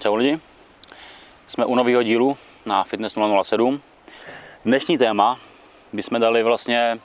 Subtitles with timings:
[0.00, 0.40] Čau lidi,
[1.48, 3.80] jsme u nového dílu na Fitness 007.
[4.64, 5.40] Dnešní téma
[5.92, 6.98] bychom dali vlastně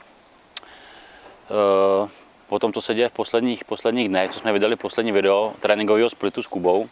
[2.02, 2.08] uh,
[2.48, 6.10] po tom, co se děje v posledních, posledních dnech, co jsme vydali poslední video tréninkového
[6.10, 6.88] splitu s Kubou,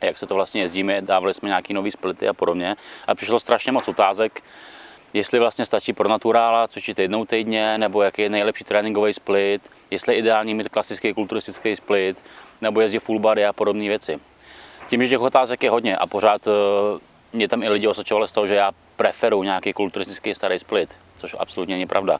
[0.00, 2.76] jak se to vlastně jezdíme, dávali jsme nějaký nový splity a podobně.
[3.06, 4.42] A přišlo strašně moc otázek,
[5.12, 10.14] jestli vlastně stačí pro naturála cvičit jednou týdně, nebo jaký je nejlepší tréninkový split, jestli
[10.14, 12.18] je ideální mít klasický kulturistický split,
[12.60, 14.20] nebo jezdit full body a podobné věci.
[14.90, 16.50] Tím, že těch otázek je hodně a pořád eh,
[17.32, 21.36] mě tam i lidi osočovali z toho, že já preferuji nějaký kulturistický starý split, což
[21.38, 22.18] absolutně není pravda,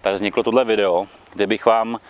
[0.00, 2.00] tak vzniklo tohle video, kde bych vám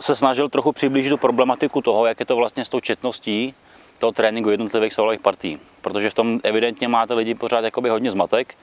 [0.00, 3.54] se snažil trochu přiblížit tu problematiku toho, jak je to vlastně s tou četností
[3.98, 5.60] toho tréninku jednotlivých svalových partí.
[5.80, 8.54] Protože v tom evidentně máte lidi pořád jakoby hodně zmatek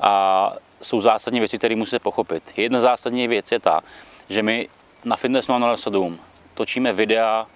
[0.00, 2.42] a jsou zásadní věci, které musíte pochopit.
[2.56, 3.80] Jedna zásadní věc je ta,
[4.28, 4.68] že my
[5.04, 6.18] na Fitness 007
[6.54, 7.46] točíme videa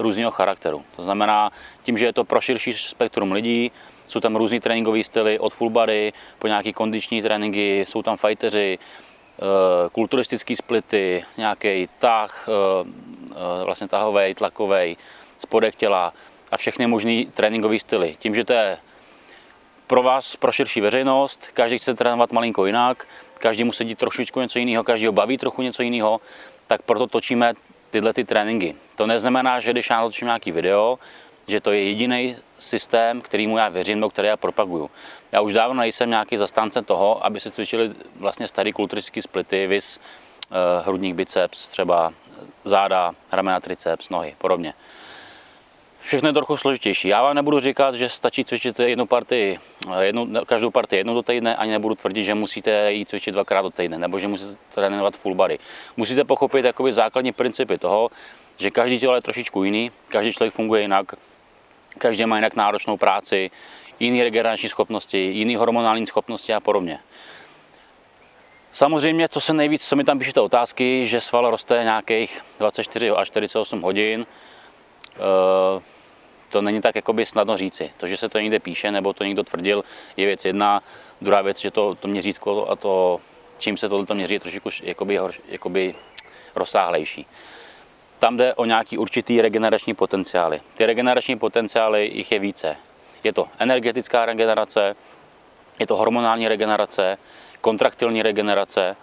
[0.00, 0.84] různého charakteru.
[0.96, 1.50] To znamená,
[1.82, 3.72] tím, že je to pro širší spektrum lidí,
[4.06, 8.78] jsou tam různý tréninkové styly od full body po nějaký kondiční tréninky, jsou tam fighteři,
[8.78, 12.88] eh, kulturistický splity, nějaký tah, eh,
[13.30, 14.96] eh, vlastně tahový, tlakový,
[15.38, 16.12] spodek těla
[16.50, 18.16] a všechny možné tréninkové styly.
[18.18, 18.78] Tím, že to je
[19.86, 23.06] pro vás, pro širší veřejnost, každý chce trénovat malinko jinak,
[23.38, 26.20] každý musí dít trošičku něco jiného, každý ho baví trochu něco jiného,
[26.66, 27.54] tak proto točíme
[27.90, 28.76] tyhle ty tréninky.
[28.96, 30.98] To neznamená, že když já natočím nějaký video,
[31.46, 34.90] že to je jediný systém, kterýmu já věřím, nebo který já propaguju.
[35.32, 39.98] Já už dávno nejsem nějaký zastánce toho, aby se cvičili vlastně starý kulturistický splity, vis
[39.98, 42.12] uh, hrudník biceps, třeba
[42.64, 44.74] záda, ramena, triceps, nohy, podobně.
[46.10, 47.08] Všechno je trochu složitější.
[47.08, 49.58] Já vám nebudu říkat, že stačí cvičit jednu partii,
[50.00, 53.70] jednu, každou partii jednou do týdne, ani nebudu tvrdit, že musíte jít cvičit dvakrát do
[53.70, 55.58] týdne, nebo že musíte trénovat full body.
[55.96, 58.10] Musíte pochopit jakoby základní principy toho,
[58.56, 61.14] že každý tělo je trošičku jiný, každý člověk funguje jinak,
[61.98, 63.50] každý má jinak náročnou práci,
[64.00, 66.98] jiný regenerační schopnosti, jiný hormonální schopnosti a podobně.
[68.72, 73.28] Samozřejmě, co se nejvíc, co mi tam píšete otázky, že sval roste nějakých 24 až
[73.28, 74.26] 48 hodin,
[75.16, 75.99] eh,
[76.50, 77.90] to není tak jakoby snadno říci.
[77.96, 79.84] To, že se to někde píše, nebo to někdo tvrdil,
[80.16, 80.82] je věc jedna.
[81.20, 83.20] Druhá věc, že to, to měřítko a to,
[83.58, 85.18] čím se tohle měří, je trošku jakoby,
[85.48, 85.94] jakoby
[86.54, 87.26] rozsáhlejší.
[88.18, 90.60] Tam jde o nějaký určitý regenerační potenciály.
[90.74, 92.76] Ty regenerační potenciály, jich je více.
[93.24, 94.96] Je to energetická regenerace,
[95.78, 97.18] je to hormonální regenerace,
[97.60, 98.96] kontraktilní regenerace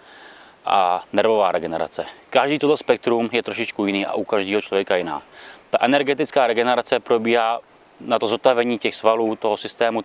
[0.68, 2.06] a nervová regenerace.
[2.30, 5.22] Každý toto spektrum je trošičku jiný a u každého člověka jiná.
[5.70, 7.60] Ta energetická regenerace probíhá
[8.00, 10.02] na to zotavení těch svalů toho systému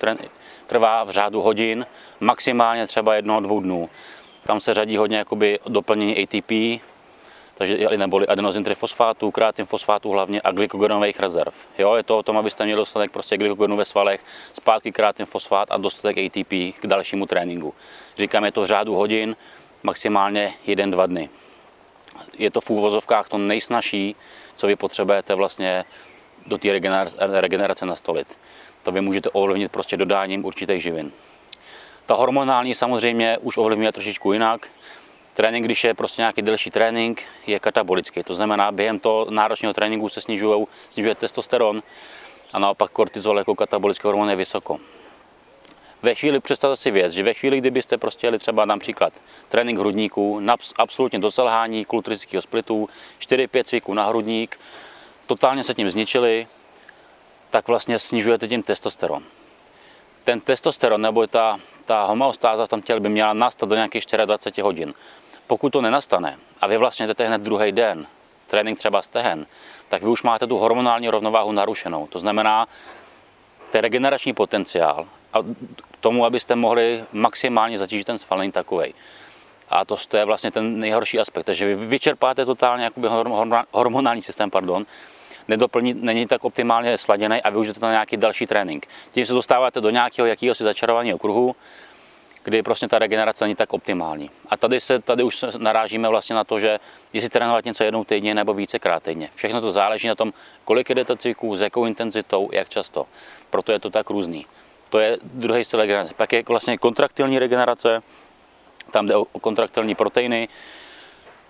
[0.68, 1.86] trvá v řádu hodin,
[2.20, 3.90] maximálně třeba jednoho, dvou dnů.
[4.46, 6.82] Tam se řadí hodně jakoby doplnění ATP,
[7.54, 11.54] takže neboli adenozin trifosfátu, krátin fosfátu hlavně a glykogenových rezerv.
[11.78, 15.72] Jo, je to o tom, abyste měli dostatek prostě glykogenu ve svalech, zpátky krátin fosfát
[15.72, 17.74] a dostatek ATP k dalšímu tréninku.
[18.18, 19.36] Říkám, je to v řádu hodin,
[19.84, 21.30] maximálně 1-2 dny.
[22.38, 24.16] Je to v úvozovkách to nejsnažší,
[24.56, 25.86] co vy potřebujete vlastně
[26.46, 26.70] do té
[27.18, 28.38] regenerace nastolit.
[28.84, 31.12] To vy můžete ovlivnit prostě dodáním určitých živin.
[32.06, 34.68] Ta hormonální samozřejmě už ovlivňuje trošičku jinak.
[35.34, 38.24] Trénink, když je prostě nějaký delší trénink, je katabolický.
[38.24, 41.84] To znamená, během toho náročného tréninku se snižuje, snižuje testosteron
[42.54, 44.80] a naopak kortizol jako katabolický hormon je vysoko.
[46.04, 49.14] Ve chvíli, představte si věc, že ve chvíli, kdybyste prostě jeli třeba například
[49.50, 50.42] trénink hrudníků,
[50.76, 54.60] absolutně do selhání kulturistického splitu, 4-5 cviků na hrudník,
[55.28, 56.48] totálně se tím zničili,
[57.50, 59.24] tak vlastně snižujete tím testosteron.
[60.24, 64.62] Ten testosteron nebo ta, ta homeostáza v tom těle by měla nastat do nějakých 24
[64.62, 64.94] hodin.
[65.48, 68.08] Pokud to nenastane a vy vlastně jdete hned druhý den,
[68.48, 69.48] trénink třeba stehen,
[69.90, 72.08] tak vy už máte tu hormonální rovnováhu narušenou.
[72.08, 72.68] To znamená,
[73.72, 75.40] ten regenerační potenciál a
[76.04, 78.94] tomu, abyste mohli maximálně zatížit ten sval, není takový.
[79.70, 81.46] A to, to je vlastně ten nejhorší aspekt.
[81.46, 83.08] Takže vy vyčerpáte totálně jakoby
[83.72, 84.86] hormonální systém, pardon,
[85.48, 88.88] nedoplní, není tak optimálně sladěný a využijete to na nějaký další trénink.
[89.12, 91.56] Tím se dostáváte do nějakého jakéhosi začarovaného kruhu,
[92.44, 94.30] kdy prostě ta regenerace není tak optimální.
[94.50, 96.80] A tady, se, tady už narážíme vlastně na to, že
[97.14, 99.30] jestli trénovat něco jednou týdně nebo vícekrát týdně.
[99.36, 100.34] Všechno to záleží na tom,
[100.64, 103.06] kolik jdete cviků, s jakou intenzitou, jak často.
[103.50, 104.46] Proto je to tak různý.
[104.94, 106.14] To je druhý styl regenerace.
[106.14, 108.04] Pak je vlastně kontraktilní regenerace,
[108.92, 110.48] tam jde o kontraktilní proteiny.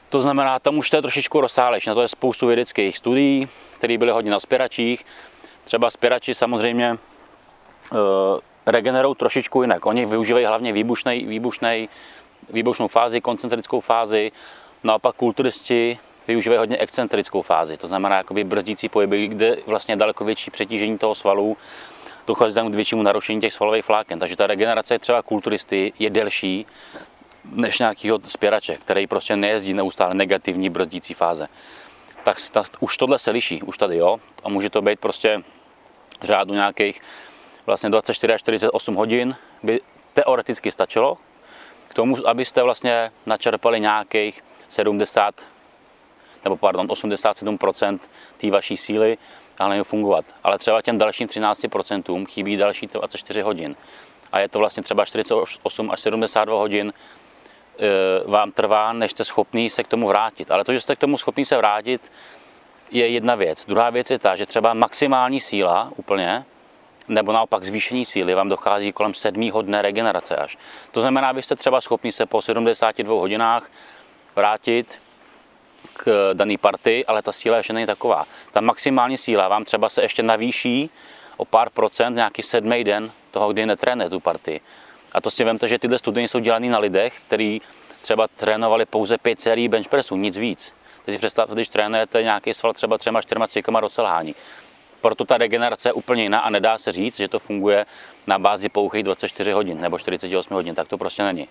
[0.09, 1.89] To znamená, tam už to je trošičku rozsáhlejší.
[1.89, 3.47] Na to je spoustu vědeckých studií,
[3.77, 5.05] které byly hodně na spěračích.
[5.63, 6.97] Třeba spěrači samozřejmě e,
[8.65, 9.85] regenerují trošičku jinak.
[9.85, 11.89] Oni využívají hlavně výbušnej, výbušnej,
[12.49, 14.31] výbušnou fázi, koncentrickou fázi.
[14.83, 20.51] Naopak kulturisti využívají hodně excentrickou fázi, to znamená jakoby brzdící pohyby, kde vlastně daleko větší
[20.51, 21.57] přetížení toho svalu,
[22.27, 24.19] dochází tam k většímu narušení těch svalových vláken.
[24.19, 26.65] Takže ta regenerace třeba kulturisty je delší
[27.45, 31.47] než nějakýho spěrače, který prostě nejezdí neustále negativní brzdící fáze.
[32.23, 35.43] Tak ta, už tohle se liší, už tady jo, a může to být prostě
[36.21, 37.01] v řádu nějakých
[37.65, 39.81] vlastně 24 až 48 hodin by
[40.13, 41.17] teoreticky stačilo
[41.87, 45.35] k tomu, abyste vlastně načerpali nějakých 70
[46.43, 47.99] nebo pardon, 87%
[48.37, 49.17] té vaší síly
[49.57, 50.25] a nevím fungovat.
[50.43, 53.75] Ale třeba těm dalším 13% chybí další 24 hodin.
[54.31, 59.69] A je to vlastně třeba 48 až 72 hodin e, vám trvá, než jste schopný
[59.69, 60.51] se k tomu vrátit.
[60.51, 62.11] Ale to, že jste k tomu schopný se vrátit,
[62.91, 63.65] je jedna věc.
[63.65, 66.45] Druhá věc je ta, že třeba maximální síla úplně,
[67.07, 70.57] nebo naopak zvýšení síly vám dochází kolem sedmého dne regenerace až.
[70.91, 73.71] To znamená, abyste třeba schopni se po 72 hodinách
[74.35, 74.99] vrátit
[75.93, 78.25] k dané partii, ale ta síla ještě není taková.
[78.51, 80.89] Ta maximální síla vám třeba se ještě navýší
[81.37, 84.61] o pár procent nějaký sedmý den toho, kdy netrénuje tu partii.
[85.11, 87.61] A to si vemte, že tyhle studie jsou dělané na lidech, kteří
[88.01, 90.73] třeba trénovali pouze pět sérií bench pressu, nic víc.
[91.05, 94.35] Teď si představte, když trénujete nějaký sval třeba třema, čtyřma cyklama do selhání.
[95.01, 97.85] Proto ta regenerace je úplně jiná a nedá se říct, že to funguje
[98.27, 101.47] na bázi pouhých 24 hodin nebo 48 hodin, tak to prostě není.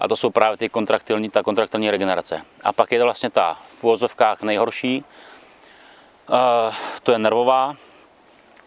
[0.00, 2.42] A to jsou právě ty kontraktilní, ta kontraktilní regenerace.
[2.62, 5.04] A pak je to vlastně ta v úvozovkách nejhorší,
[6.28, 7.76] uh, to je nervová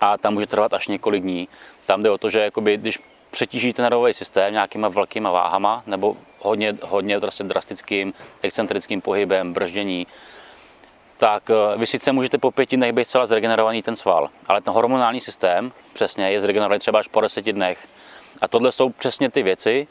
[0.02, 1.48] a tam může trvat až několik dní.
[1.86, 3.00] Tam jde o to, že jakoby, když
[3.32, 10.08] přetížíte nervový systém nějakýma velkýma váhama nebo hodně, hodně prostě drastickým excentrickým pohybem, brždění,
[11.18, 14.74] tak eh, vy sice můžete po pěti dnech být celá zregenerovaný ten sval, ale ten
[14.74, 17.88] hormonální systém přesně je zregenerovaný třeba až po deseti dnech.
[18.42, 19.88] A tohle jsou přesně ty věci,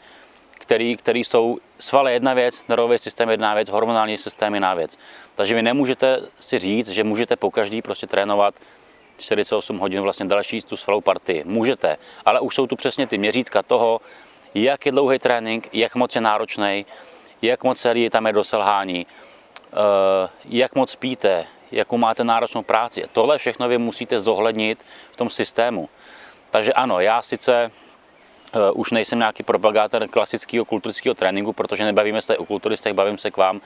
[0.61, 4.99] který, který jsou svaly jedna věc, nervový systém jedna věc, hormonální systém jiná věc.
[5.35, 8.55] Takže vy nemůžete si říct, že můžete po každý prostě trénovat
[9.19, 11.45] 48 hodin vlastně další tu svalovou partii.
[11.45, 14.01] Můžete, ale už jsou tu přesně ty měřítka toho,
[14.55, 16.87] jak je dlouhý trénink, jak moc je náročný,
[17.43, 23.05] jak moc celý tam je do selhání, eh, jak moc spíte, jakou máte náročnou práci.
[23.13, 25.89] Tohle všechno vy musíte zohlednit v tom systému.
[26.51, 27.71] Takže ano, já sice
[28.75, 33.37] už nejsem nějaký propagátor klasického kulturistického tréninku, protože nebavíme se o kulturistech, bavím se k
[33.37, 33.61] vám,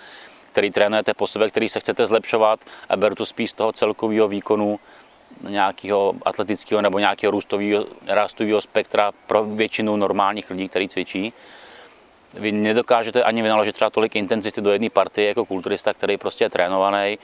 [0.53, 4.29] který trénujete po sebe, který se chcete zlepšovat a beru to spíš z toho celkového
[4.29, 4.81] výkonu
[5.49, 11.33] nějakého atletického nebo nějakého růstového, rástového spektra pro většinu normálních lidí, kteří cvičí.
[12.35, 16.51] Vy nedokážete ani vynaložit třeba tolik intenzity do jedné partie jako kulturista, který prostě je
[16.51, 17.19] trénovaný,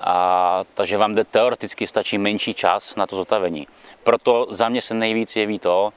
[0.00, 3.68] a, takže vám teoreticky stačí menší čas na to zotavení.
[4.02, 5.92] Proto za mě se nejvíc jeví to,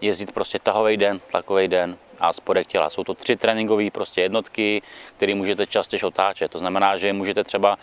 [0.00, 2.90] jezdit prostě tahový den, tlakový den a spodek těla.
[2.90, 4.82] Jsou to tři tréninkové prostě jednotky,
[5.16, 6.50] které můžete častěji otáčet.
[6.50, 7.78] To znamená, že můžete třeba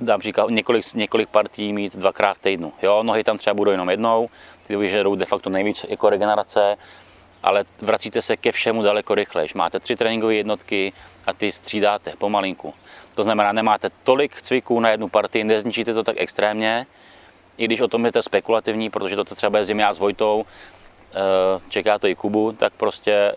[0.00, 2.72] dám říkat, několik, několik partí mít dvakrát v týdnu.
[2.82, 4.30] Jo, nohy tam třeba budou jenom jednou,
[4.66, 6.76] ty vyžerou de facto nejvíc jako regenerace,
[7.42, 9.54] ale vracíte se ke všemu daleko rychlejš.
[9.54, 10.92] Máte tři tréninkové jednotky
[11.26, 12.74] a ty střídáte pomalinku.
[13.14, 16.86] To znamená, nemáte tolik cviků na jednu partii, nezničíte to tak extrémně,
[17.56, 20.46] i když o tom je to spekulativní, protože to třeba je zim já s Vojtou,
[21.68, 23.34] čeká to i Kubu, tak prostě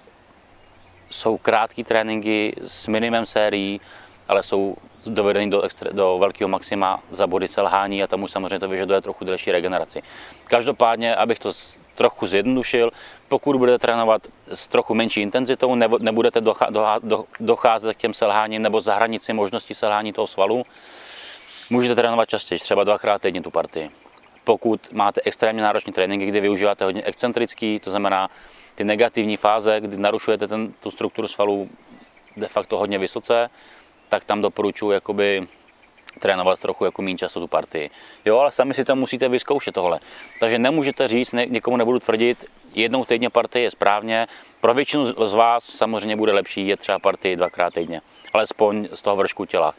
[1.09, 3.81] jsou krátké tréninky s minimem sérií,
[4.27, 4.75] ale jsou
[5.05, 9.01] dovedeny do, extra, do velkého maxima za body selhání a tam už samozřejmě to vyžaduje
[9.01, 10.03] trochu delší regeneraci.
[10.43, 11.51] Každopádně, abych to
[11.95, 12.91] trochu zjednodušil,
[13.27, 16.41] pokud budete trénovat s trochu menší intenzitou, nebudete
[17.39, 20.65] docházet k těm selháním nebo za hranici možnosti selhání toho svalu,
[21.69, 24.02] můžete trénovat častěji, třeba dvakrát týdně tu partii
[24.43, 28.29] pokud máte extrémně náročné tréninky, kdy využíváte hodně excentrický, to znamená
[28.75, 31.69] ty negativní fáze, kdy narušujete ten, tu strukturu svalů
[32.37, 33.49] de facto hodně vysoce,
[34.09, 35.47] tak tam doporučuji jakoby
[36.19, 37.89] trénovat trochu jako méně času tu partii.
[38.25, 39.99] Jo, ale sami si to musíte vyzkoušet tohle.
[40.39, 44.27] Takže nemůžete říct, ne, někomu nebudu tvrdit, jednou týdně partie je správně.
[44.61, 48.01] Pro většinu z vás samozřejmě bude lepší je třeba partii dvakrát týdně,
[48.33, 49.73] alespoň z toho vršku těla.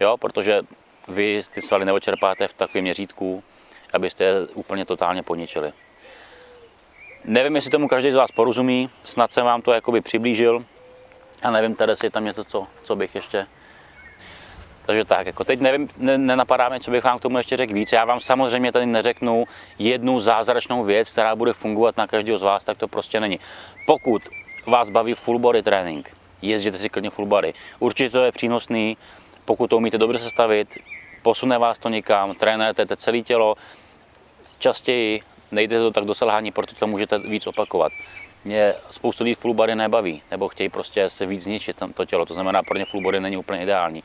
[0.00, 0.62] Jo, protože
[1.08, 3.42] vy ty svaly neočerpáte v takovém měřítku,
[3.92, 5.72] abyste je úplně totálně poničili.
[7.24, 10.64] Nevím, jestli tomu každý z vás porozumí, snad jsem vám to jakoby přiblížil
[11.42, 13.46] a nevím tady, jestli je tam něco, co, co bych ještě
[14.88, 17.72] takže tak, jako teď nevím, ne, nenapadá mi, co bych vám k tomu ještě řekl
[17.72, 17.92] víc.
[17.92, 19.44] Já vám samozřejmě tady neřeknu
[19.78, 23.40] jednu zázračnou věc, která bude fungovat na každého z vás, tak to prostě není.
[23.86, 24.22] Pokud
[24.66, 27.54] vás baví full body trénink, jezděte si klidně full body.
[27.78, 28.96] Určitě to je přínosný,
[29.44, 30.68] pokud to umíte dobře sestavit,
[31.28, 33.54] posune vás to někam, trénujete celé tělo,
[34.58, 35.20] častěji
[35.50, 37.92] nejde to tak do selhání, protože to můžete víc opakovat.
[38.44, 42.34] Mě spoustu lidí full body nebaví, nebo chtějí prostě se víc zničit to tělo, to
[42.34, 44.02] znamená pro ně full body není úplně ideální.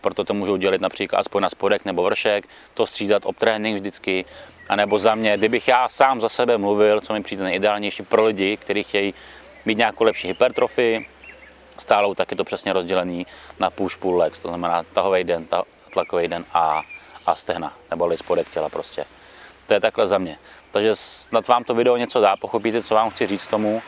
[0.00, 4.24] proto to můžu dělat například aspoň na spodek nebo vršek, to střídat ob trénink vždycky,
[4.68, 8.24] a nebo za mě, kdybych já sám za sebe mluvil, co mi přijde nejideálnější pro
[8.24, 9.14] lidi, kteří chtějí
[9.64, 11.06] mít nějakou lepší hypertrofii,
[11.78, 13.26] stálou, tak je to přesně rozdělený
[13.58, 15.46] na push pull legs, to znamená tahový den,
[15.92, 16.82] tlakový den a,
[17.26, 19.04] a stehna, nebo spodek těla prostě.
[19.66, 20.38] To je takhle za mě.
[20.70, 23.82] Takže snad vám to video něco dá, pochopíte, co vám chci říct tomu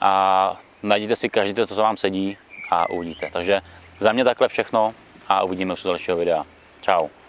[0.00, 2.38] a najděte si každý to, co vám sedí
[2.70, 3.30] a uvidíte.
[3.32, 3.60] Takže
[3.98, 4.94] za mě takhle všechno
[5.28, 6.44] a uvidíme se u dalšího videa.
[6.82, 7.19] Ciao.